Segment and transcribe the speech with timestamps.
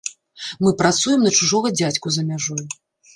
[0.67, 2.65] Мы працуем на чужога дзядзьку за мяжой.